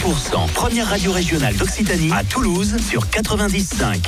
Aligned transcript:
100%, 0.00 0.50
première 0.54 0.88
radio 0.88 1.12
régionale 1.12 1.54
d'Occitanie 1.56 2.10
à 2.12 2.24
Toulouse 2.24 2.76
sur 2.88 3.10
95. 3.10 4.00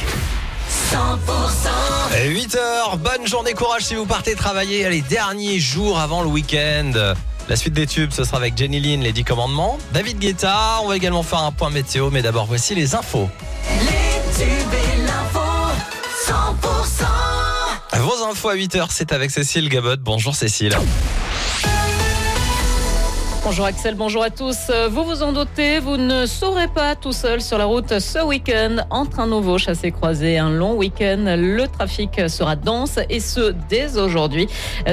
8h, 2.14 2.96
bonne 2.96 3.26
journée, 3.26 3.52
courage 3.52 3.82
si 3.82 3.94
vous 3.94 4.06
partez 4.06 4.34
travailler 4.34 4.88
les 4.88 5.02
derniers 5.02 5.60
jours 5.60 5.98
avant 6.00 6.22
le 6.22 6.28
week-end. 6.28 6.92
La 7.46 7.56
suite 7.56 7.74
des 7.74 7.86
tubes, 7.86 8.10
ce 8.10 8.24
sera 8.24 8.38
avec 8.38 8.56
Jenny 8.56 8.80
Lynn, 8.80 9.02
les 9.02 9.12
10 9.12 9.24
commandements. 9.24 9.76
David 9.92 10.18
Guetta, 10.18 10.78
on 10.82 10.88
va 10.88 10.96
également 10.96 11.22
faire 11.22 11.40
un 11.40 11.52
point 11.52 11.68
météo, 11.68 12.08
mais 12.10 12.22
d'abord 12.22 12.46
voici 12.46 12.74
les 12.74 12.94
infos. 12.94 13.28
Vos 17.98 18.24
infos 18.30 18.48
à 18.48 18.56
8h, 18.56 18.86
c'est 18.88 19.12
avec 19.12 19.30
Cécile 19.30 19.68
Gabot. 19.68 19.96
Bonjour 20.00 20.34
Cécile. 20.34 20.74
Bonjour 23.44 23.66
Axel, 23.66 23.96
bonjour 23.96 24.22
à 24.22 24.30
tous. 24.30 24.70
Vous 24.90 25.02
vous 25.02 25.24
en 25.24 25.32
doutez, 25.32 25.80
vous 25.80 25.96
ne 25.96 26.26
saurez 26.26 26.68
pas 26.68 26.94
tout 26.94 27.10
seul 27.10 27.40
sur 27.40 27.58
la 27.58 27.64
route 27.64 27.98
ce 27.98 28.24
week-end. 28.24 28.86
Entre 28.88 29.18
un 29.18 29.26
nouveau 29.26 29.58
chassé-croisé 29.58 30.38
un 30.38 30.48
long 30.48 30.76
week-end, 30.76 31.24
le 31.36 31.66
trafic 31.66 32.30
sera 32.30 32.54
dense 32.54 33.00
et 33.10 33.18
ce 33.18 33.52
dès 33.68 33.98
aujourd'hui. 33.98 34.46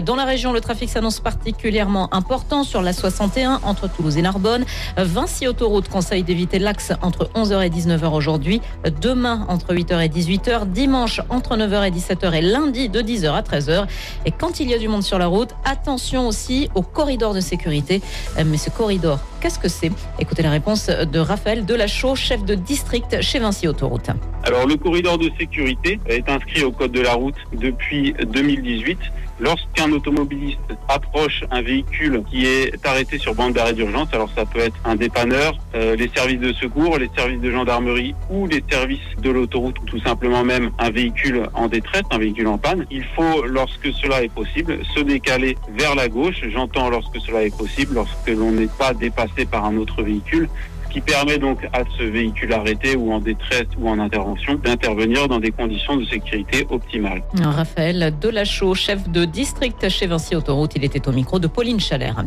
Dans 0.04 0.16
la 0.16 0.26
région, 0.26 0.52
le 0.52 0.62
trafic 0.62 0.90
s'annonce 0.90 1.20
particulièrement 1.20 2.12
important 2.12 2.64
sur 2.64 2.82
la 2.82 2.92
61 2.92 3.60
entre 3.64 3.88
Toulouse 3.88 4.18
et 4.18 4.24
Narbonne. 4.24 4.66
Vinci 4.98 5.48
Autoroute 5.48 5.88
conseille 5.88 6.24
d'éviter 6.24 6.58
l'axe 6.58 6.92
entre 7.04 7.30
11h 7.36 7.64
et 7.64 7.70
19h 7.70 8.10
aujourd'hui. 8.12 8.62
Demain 9.00 9.46
entre 9.48 9.76
8h 9.76 10.04
et 10.04 10.10
18h. 10.10 10.66
Dimanche 10.66 11.22
entre 11.30 11.56
9h 11.56 11.88
et 11.88 11.92
17h 11.92 12.34
et 12.34 12.42
lundi 12.42 12.90
de 12.90 13.02
10h 13.02 13.32
à 13.32 13.44
13h. 13.44 13.86
Et 14.26 14.32
quand 14.32 14.60
il 14.60 14.72
y 14.72 14.74
a 14.74 14.80
du 14.80 14.88
monde 14.88 15.04
sur 15.04 15.20
la 15.20 15.28
route, 15.28 15.52
attention 15.66 16.28
aussi 16.28 16.68
au 16.74 16.82
corridor 16.82 17.36
de 17.36 17.42
sécurité. 17.42 18.02
Mais 18.46 18.58
ce 18.58 18.70
corridor, 18.70 19.20
qu'est-ce 19.42 19.60
que 19.60 19.68
c'est? 19.68 19.92
Écoutez 20.18 20.44
la 20.44 20.52
réponse 20.52 20.88
de 20.88 21.20
Raphaël 21.20 21.66
Delachaux, 21.66 22.16
chef 22.16 22.46
de 22.46 22.56
district 22.56 23.22
chez 23.22 23.40
Vinci 23.40 23.68
Autoroute. 23.68 24.10
Alors 24.44 24.66
le 24.66 24.76
corridor 24.76 25.18
de 25.18 25.30
sécurité 25.38 26.00
est 26.08 26.30
inscrit 26.30 26.64
au 26.64 26.72
code 26.72 26.92
de 26.94 27.02
la 27.02 27.14
route 27.14 27.36
depuis 27.54 28.14
2018. 28.14 28.98
Lorsqu'un 29.40 29.92
automobiliste 29.92 30.60
approche 30.90 31.46
un 31.50 31.62
véhicule 31.62 32.24
qui 32.30 32.46
est 32.46 32.86
arrêté 32.86 33.18
sur 33.18 33.34
bande 33.36 33.54
d'arrêt 33.54 33.74
d'urgence, 33.74 34.10
alors 34.12 34.30
ça 34.36 34.46
peut 34.46 34.60
être 34.60 34.76
un 34.84 34.96
dépanneur, 34.96 35.56
euh, 35.76 35.96
les 35.96 36.10
services 36.14 36.40
de 36.40 36.52
secours, 36.54 36.98
les 36.98 37.10
services 37.16 37.40
de 37.40 37.50
gendarmerie 37.50 38.16
ou 38.30 38.48
les 38.48 38.64
services 38.70 39.00
de 39.22 39.30
l'autoroute 39.30 39.80
ou 39.80 39.86
tout 39.86 40.00
simplement 40.00 40.44
même 40.44 40.72
un 40.78 40.90
véhicule 40.90 41.44
en 41.54 41.68
détresse, 41.68 42.04
un 42.12 42.18
véhicule 42.18 42.48
en 42.48 42.58
panne, 42.58 42.86
il 42.92 43.06
faut, 43.16 43.46
lorsque 43.46 43.92
cela 43.94 44.24
est 44.24 44.34
possible, 44.34 44.80
se 44.94 45.00
décaler 45.00 45.58
vers 45.78 45.96
la 45.96 46.10
gauche. 46.10 46.42
J'entends 46.50 46.90
lorsque 46.90 47.18
cela 47.26 47.44
est 47.44 47.56
possible, 47.56 47.96
lorsque 47.96 48.28
l'on 48.28 48.52
n'est 48.52 48.68
pas 48.68 48.94
dépassé 48.94 49.46
par 49.46 49.64
un 49.64 49.78
autre 49.78 50.04
véhicule 50.04 50.50
qui 50.90 51.02
permet 51.02 51.38
donc 51.38 51.60
à 51.74 51.84
ce 51.98 52.04
véhicule 52.04 52.54
arrêté 52.54 52.96
ou 52.96 53.12
en 53.12 53.20
détresse 53.20 53.68
ou 53.80 53.90
en 53.90 54.00
intervention 54.00 54.56
d'intervenir 54.56 55.28
dans 55.28 55.40
des 55.40 55.52
conditions 55.52 55.98
de 55.98 56.06
sécurité 56.06 56.66
optimales. 56.70 57.24
Raphaël 57.42 58.14
Delachaux, 58.20 58.74
chef 58.74 59.10
de 59.10 59.26
district 59.26 59.88
chez 59.90 60.08
Vinci 60.08 60.36
Autoroute, 60.36 60.74
il 60.76 60.84
était 60.84 61.08
au 61.08 61.12
micro 61.12 61.40
de 61.40 61.48
Pauline 61.48 61.80
Chalère. 61.80 62.24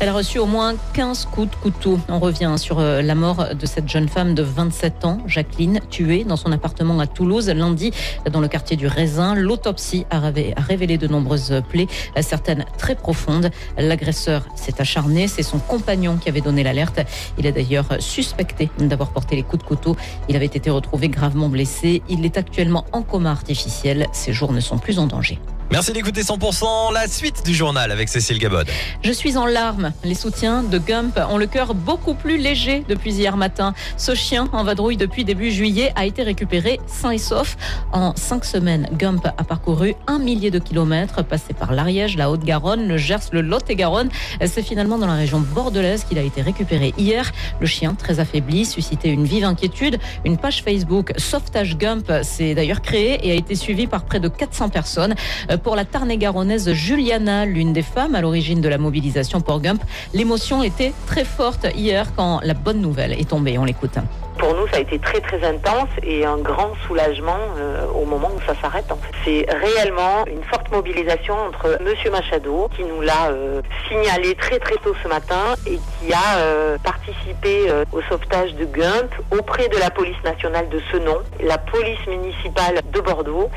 Elle 0.00 0.08
a 0.08 0.12
reçu 0.12 0.38
au 0.38 0.46
moins 0.46 0.74
15 0.94 1.26
coups 1.26 1.50
de 1.50 1.56
couteau. 1.56 1.98
On 2.08 2.18
revient 2.18 2.54
sur 2.56 2.78
euh, 2.78 3.02
la 3.02 3.14
mort 3.14 3.54
de 3.54 3.66
cette 3.66 3.88
jeune 3.88 4.08
femme 4.08 4.34
de 4.34 4.42
27 4.42 5.04
ans, 5.04 5.18
Jacqueline, 5.26 5.80
tuée 5.90 6.24
dans 6.24 6.36
son 6.36 6.52
appartement 6.52 6.98
à 7.00 7.06
Toulouse 7.06 7.48
lundi 7.48 7.92
dans 8.30 8.40
le 8.40 8.48
quartier 8.48 8.76
du 8.76 8.86
Raisin. 8.86 9.34
L'autopsie 9.34 10.06
a 10.10 10.20
révélé 10.56 10.98
de 10.98 11.06
nombreuses 11.06 11.62
plaies, 11.68 11.86
certaines 12.20 12.64
très 12.78 12.94
profondes. 12.94 13.50
L'agresseur 13.76 14.46
s'est 14.54 14.80
acharné, 14.80 15.28
c'est 15.28 15.42
son 15.42 15.58
compagnon 15.58 16.16
qui 16.16 16.28
avait 16.28 16.40
donné 16.40 16.62
l'alerte. 16.62 17.00
Il 17.38 17.46
est 17.46 17.52
d'ailleurs 17.52 17.97
suspecté 17.98 18.70
d'avoir 18.78 19.10
porté 19.10 19.36
les 19.36 19.42
coups 19.42 19.62
de 19.62 19.68
couteau. 19.68 19.96
Il 20.28 20.36
avait 20.36 20.46
été 20.46 20.70
retrouvé 20.70 21.08
gravement 21.08 21.48
blessé. 21.48 22.02
Il 22.08 22.24
est 22.24 22.36
actuellement 22.36 22.84
en 22.92 23.02
coma 23.02 23.30
artificiel. 23.30 24.06
Ses 24.12 24.32
jours 24.32 24.52
ne 24.52 24.60
sont 24.60 24.78
plus 24.78 24.98
en 24.98 25.06
danger. 25.06 25.38
Merci 25.70 25.92
d'écouter 25.92 26.22
100%. 26.22 26.94
La 26.94 27.06
suite 27.08 27.44
du 27.44 27.54
journal 27.54 27.92
avec 27.92 28.08
Cécile 28.08 28.38
Gabod. 28.38 28.66
Je 29.04 29.12
suis 29.12 29.36
en 29.36 29.44
larmes. 29.44 29.92
Les 30.02 30.14
soutiens 30.14 30.62
de 30.62 30.78
Gump 30.78 31.20
ont 31.28 31.36
le 31.36 31.46
cœur 31.46 31.74
beaucoup 31.74 32.14
plus 32.14 32.38
léger 32.38 32.84
depuis 32.88 33.12
hier 33.12 33.36
matin. 33.36 33.74
Ce 33.98 34.14
chien 34.14 34.48
en 34.52 34.64
vadrouille 34.64 34.96
depuis 34.96 35.26
début 35.26 35.50
juillet 35.50 35.92
a 35.94 36.06
été 36.06 36.22
récupéré 36.22 36.80
sain 36.86 37.10
et 37.10 37.18
sauf. 37.18 37.58
En 37.92 38.16
cinq 38.16 38.46
semaines, 38.46 38.88
Gump 38.94 39.26
a 39.26 39.44
parcouru 39.44 39.94
un 40.06 40.18
millier 40.18 40.50
de 40.50 40.58
kilomètres, 40.58 41.22
passé 41.22 41.52
par 41.52 41.74
l'Ariège, 41.74 42.16
la 42.16 42.30
Haute-Garonne, 42.30 42.88
le 42.88 42.96
Gers, 42.96 43.28
le 43.32 43.42
Lot-et-Garonne. 43.42 44.08
C'est 44.46 44.62
finalement 44.62 44.96
dans 44.96 45.06
la 45.06 45.16
région 45.16 45.40
bordelaise 45.40 46.04
qu'il 46.04 46.18
a 46.18 46.22
été 46.22 46.40
récupéré 46.40 46.94
hier. 46.96 47.30
Le 47.60 47.66
chien, 47.66 47.94
très 47.94 48.20
affaibli, 48.20 48.64
suscitait 48.64 49.10
une 49.10 49.26
vive 49.26 49.44
inquiétude. 49.44 49.98
Une 50.24 50.38
page 50.38 50.62
Facebook 50.62 51.12
Sauvetage 51.18 51.76
Gump 51.76 52.10
s'est 52.22 52.54
d'ailleurs 52.54 52.80
créée 52.80 53.18
et 53.28 53.32
a 53.32 53.34
été 53.34 53.54
suivie 53.54 53.86
par 53.86 54.04
près 54.04 54.18
de 54.18 54.28
400 54.28 54.70
personnes 54.70 55.14
pour 55.58 55.76
la 55.76 55.84
Tarn-et-Garonnaise 55.84 56.72
Juliana, 56.72 57.44
l'une 57.44 57.72
des 57.72 57.82
femmes 57.82 58.14
à 58.14 58.20
l'origine 58.20 58.60
de 58.60 58.68
la 58.68 58.78
mobilisation 58.78 59.40
pour 59.40 59.60
Gump. 59.60 59.82
L'émotion 60.14 60.62
était 60.62 60.92
très 61.06 61.24
forte 61.24 61.66
hier 61.74 62.12
quand 62.16 62.40
la 62.42 62.54
bonne 62.54 62.80
nouvelle 62.80 63.12
est 63.12 63.28
tombée. 63.28 63.58
On 63.58 63.64
l'écoute. 63.64 63.98
Pour 64.38 64.54
nous, 64.54 64.68
ça 64.68 64.76
a 64.76 64.80
été 64.80 65.00
très 65.00 65.20
très 65.20 65.42
intense 65.44 65.88
et 66.04 66.24
un 66.24 66.38
grand 66.38 66.70
soulagement 66.86 67.38
euh, 67.56 67.86
au 67.88 68.04
moment 68.04 68.30
où 68.36 68.40
ça 68.46 68.54
s'arrête. 68.62 68.86
C'est 69.24 69.46
réellement 69.50 70.24
une 70.26 70.44
forte 70.44 70.70
mobilisation 70.70 71.34
entre 71.34 71.76
Monsieur 71.82 72.12
Machado, 72.12 72.68
qui 72.76 72.84
nous 72.84 73.00
l'a 73.00 73.30
euh, 73.30 73.62
signalé 73.88 74.36
très 74.36 74.60
très 74.60 74.76
tôt 74.76 74.94
ce 75.02 75.08
matin 75.08 75.54
et 75.66 75.76
qui 75.76 76.12
a 76.12 76.38
euh, 76.38 76.78
participé 76.78 77.68
au 77.92 78.00
sauvetage 78.02 78.54
de 78.54 78.64
Gump 78.64 79.12
auprès 79.32 79.68
de 79.68 79.76
la 79.76 79.90
police 79.90 80.22
nationale 80.24 80.68
de 80.68 80.80
ce 80.92 80.98
nom, 80.98 81.18
la 81.40 81.58
police 81.58 82.06
municipale 82.06 82.80
de 82.92 83.00
Bordeaux 83.00 83.50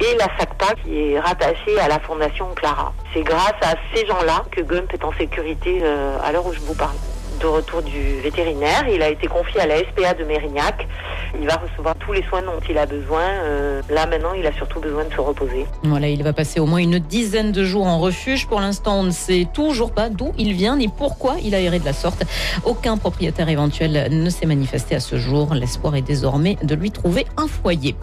et 0.00 0.14
la 0.16 0.26
SACPA 0.38 0.74
qui 0.84 1.12
est 1.12 1.20
rattachée 1.20 1.78
à 1.80 1.88
la 1.88 1.98
Fondation 2.00 2.48
Clara. 2.54 2.92
C'est 3.12 3.22
grâce 3.22 3.54
à 3.62 3.74
ces 3.94 4.06
gens-là 4.06 4.44
que 4.50 4.60
Gump 4.60 4.92
est 4.92 5.04
en 5.04 5.12
sécurité 5.12 5.82
à 6.22 6.32
l'heure 6.32 6.46
où 6.46 6.52
je 6.52 6.60
vous 6.60 6.74
parle 6.74 6.96
retour 7.48 7.82
du 7.82 8.20
vétérinaire. 8.20 8.86
Il 8.92 9.02
a 9.02 9.08
été 9.08 9.26
confié 9.26 9.60
à 9.60 9.66
la 9.66 9.78
SPA 9.78 10.14
de 10.14 10.24
Mérignac. 10.24 10.86
Il 11.40 11.46
va 11.46 11.56
recevoir 11.56 11.94
tous 11.96 12.12
les 12.12 12.22
soins 12.24 12.42
dont 12.42 12.60
il 12.68 12.78
a 12.78 12.86
besoin. 12.86 13.22
Euh, 13.22 13.82
là 13.90 14.06
maintenant, 14.06 14.32
il 14.32 14.46
a 14.46 14.52
surtout 14.52 14.80
besoin 14.80 15.04
de 15.04 15.12
se 15.12 15.20
reposer. 15.20 15.66
Voilà, 15.82 16.08
il 16.08 16.22
va 16.22 16.32
passer 16.32 16.60
au 16.60 16.66
moins 16.66 16.78
une 16.78 16.98
dizaine 16.98 17.52
de 17.52 17.64
jours 17.64 17.86
en 17.86 17.98
refuge. 17.98 18.46
Pour 18.46 18.60
l'instant, 18.60 19.00
on 19.00 19.02
ne 19.02 19.10
sait 19.10 19.46
toujours 19.52 19.92
pas 19.92 20.08
d'où 20.08 20.32
il 20.38 20.52
vient 20.52 20.76
ni 20.76 20.88
pourquoi 20.88 21.36
il 21.42 21.54
a 21.54 21.60
erré 21.60 21.78
de 21.78 21.84
la 21.84 21.92
sorte. 21.92 22.24
Aucun 22.64 22.96
propriétaire 22.96 23.48
éventuel 23.48 24.08
ne 24.10 24.30
s'est 24.30 24.46
manifesté 24.46 24.94
à 24.94 25.00
ce 25.00 25.16
jour. 25.16 25.54
L'espoir 25.54 25.96
est 25.96 26.02
désormais 26.02 26.56
de 26.62 26.74
lui 26.74 26.90
trouver 26.90 27.26
un 27.36 27.48
foyer. 27.48 27.96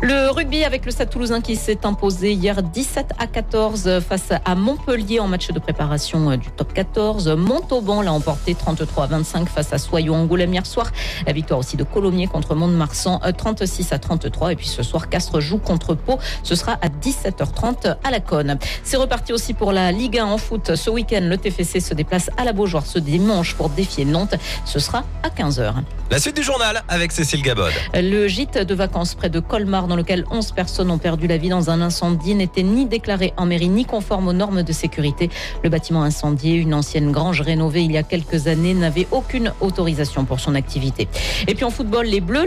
Le 0.00 0.30
rugby 0.30 0.64
avec 0.64 0.84
le 0.84 0.90
Stade 0.90 1.10
Toulousain 1.10 1.40
qui 1.40 1.56
s'est 1.56 1.84
imposé 1.84 2.32
hier 2.32 2.62
17 2.62 3.12
à 3.18 3.26
14 3.26 4.00
face 4.00 4.32
à 4.44 4.54
Montpellier 4.54 5.20
en 5.20 5.28
match 5.28 5.48
de 5.50 5.58
préparation 5.58 6.36
du 6.36 6.50
top 6.50 6.72
14. 6.72 7.28
Montauban 7.36 8.02
l'a 8.02 8.12
emporté 8.12 8.54
33 8.54 8.78
à 8.96 9.06
25 9.06 9.48
face 9.48 9.72
à 9.72 9.78
Soyons 9.78 10.16
Angoulême 10.16 10.52
hier 10.52 10.66
soir. 10.66 10.90
La 11.26 11.32
victoire 11.32 11.60
aussi 11.60 11.76
de 11.76 11.84
Colomiers 11.84 12.26
contre 12.26 12.54
Mont-de-Marsan 12.54 13.20
36 13.36 13.92
à 13.92 13.98
33. 13.98 14.52
Et 14.52 14.56
puis 14.56 14.66
ce 14.66 14.82
soir, 14.82 15.08
Castres 15.08 15.40
joue 15.40 15.58
contre 15.58 15.94
Pau. 15.94 16.18
Ce 16.42 16.54
sera 16.54 16.72
à 16.72 16.88
17h30 16.88 17.96
à 18.02 18.10
la 18.10 18.20
Cône. 18.20 18.58
C'est 18.82 18.96
reparti 18.96 19.32
aussi 19.32 19.54
pour 19.54 19.72
la 19.72 19.92
Ligue 19.92 20.18
1 20.18 20.24
en 20.24 20.38
foot. 20.38 20.74
Ce 20.74 20.90
week-end, 20.90 21.20
le 21.22 21.36
TFC 21.36 21.80
se 21.80 21.94
déplace 21.94 22.30
à 22.36 22.44
la 22.44 22.52
Beaujoire 22.52 22.86
ce 22.86 22.98
dimanche 22.98 23.54
pour 23.54 23.68
défier 23.68 24.04
Nantes. 24.04 24.34
Ce 24.64 24.78
sera 24.78 25.04
à 25.22 25.28
15h. 25.28 25.74
La 26.10 26.18
suite 26.18 26.36
du 26.36 26.42
journal 26.42 26.82
avec 26.88 27.12
Cécile 27.12 27.42
Gabod. 27.42 27.72
Le 27.94 28.28
gîte 28.28 28.58
de 28.58 28.74
vacances 28.74 29.14
près 29.14 29.28
de 29.28 29.40
Colmar, 29.40 29.88
dans 29.88 29.96
lequel 29.96 30.24
11 30.30 30.52
personnes 30.52 30.90
ont 30.90 30.98
perdu 30.98 31.26
la 31.26 31.36
vie 31.36 31.50
dans 31.50 31.70
un 31.70 31.82
incendie, 31.82 32.34
n'était 32.34 32.62
ni 32.62 32.86
déclaré 32.86 33.34
en 33.36 33.44
mairie 33.46 33.68
ni 33.68 33.84
conforme 33.84 34.28
aux 34.28 34.32
normes 34.32 34.62
de 34.62 34.72
sécurité. 34.72 35.28
Le 35.62 35.68
bâtiment 35.68 36.02
incendié, 36.02 36.54
une 36.54 36.72
ancienne 36.74 37.12
grange 37.12 37.42
rénovée 37.42 37.82
il 37.82 37.92
y 37.92 37.98
a 37.98 38.02
quelques 38.02 38.46
années, 38.46 38.67
n'avait 38.74 39.08
aucune 39.10 39.52
autorisation 39.60 40.24
pour 40.24 40.40
son 40.40 40.54
activité. 40.54 41.08
Et 41.46 41.54
puis 41.54 41.64
en 41.64 41.70
football, 41.70 42.06
les 42.06 42.20
Bleus 42.20 42.46